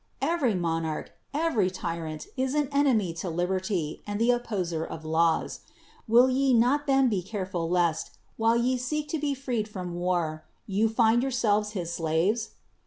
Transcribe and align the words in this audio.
Every 0.23 0.55
monarch, 0.55 1.11
every 1.31 1.69
tyrant 1.69 2.25
is 2.35 2.55
an 2.55 2.69
enemy 2.71 3.13
to 3.13 3.29
liberty, 3.29 4.01
and 4.07 4.19
the 4.19 4.31
opposer 4.31 4.83
of 4.83 5.05
laws. 5.05 5.59
Will 6.07 6.27
ye 6.27 6.55
not 6.55 6.87
then 6.87 7.07
be 7.07 7.21
careful 7.21 7.69
lest, 7.69 8.17
while 8.35 8.57
ye 8.57 8.77
seek 8.79 9.07
to 9.09 9.19
be 9.19 9.35
freed 9.35 9.67
from 9.67 9.93
war, 9.93 10.43
you 10.65 10.89
find 10.89 11.21
yourselves 11.21 11.73
his 11.73 11.93
slaves?" 11.93 12.53